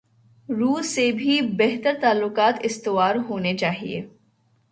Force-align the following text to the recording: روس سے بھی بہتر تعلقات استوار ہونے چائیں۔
روس 0.49 0.95
سے 0.95 1.11
بھی 1.11 1.41
بہتر 1.41 1.93
تعلقات 2.01 2.59
استوار 2.63 3.15
ہونے 3.29 3.57
چائیں۔ 3.57 4.01